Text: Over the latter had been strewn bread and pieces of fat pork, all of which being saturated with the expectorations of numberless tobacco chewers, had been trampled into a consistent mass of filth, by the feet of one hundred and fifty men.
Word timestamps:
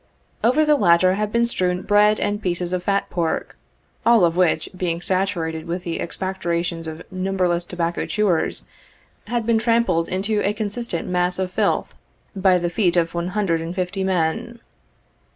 Over 0.43 0.65
the 0.65 0.75
latter 0.77 1.13
had 1.13 1.31
been 1.31 1.45
strewn 1.45 1.83
bread 1.83 2.19
and 2.19 2.41
pieces 2.41 2.73
of 2.73 2.81
fat 2.81 3.07
pork, 3.11 3.55
all 4.03 4.25
of 4.25 4.35
which 4.35 4.67
being 4.75 4.99
saturated 4.99 5.67
with 5.67 5.83
the 5.83 5.99
expectorations 5.99 6.87
of 6.87 7.03
numberless 7.11 7.65
tobacco 7.65 8.07
chewers, 8.07 8.65
had 9.27 9.45
been 9.45 9.59
trampled 9.59 10.07
into 10.09 10.41
a 10.41 10.53
consistent 10.53 11.07
mass 11.07 11.37
of 11.37 11.51
filth, 11.51 11.93
by 12.35 12.57
the 12.57 12.71
feet 12.71 12.97
of 12.97 13.13
one 13.13 13.27
hundred 13.27 13.61
and 13.61 13.75
fifty 13.75 14.03
men. 14.03 14.59